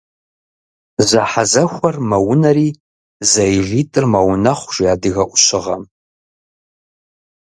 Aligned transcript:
Зэхьэзэхуэр 1.09 1.95
мэунэри, 2.09 2.69
зэижитӀыр 3.29 4.05
мэунэхъу, 4.11 4.71
жи 4.73 4.85
адыгэ 4.93 5.23
Ӏущыгъэм. 5.29 5.83